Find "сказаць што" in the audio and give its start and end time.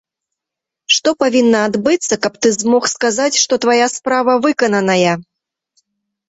2.95-3.53